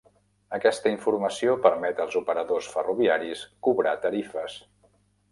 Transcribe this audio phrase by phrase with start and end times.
[0.57, 4.57] Aquesta informació permet als operadors ferroviaris cobrar tarifes.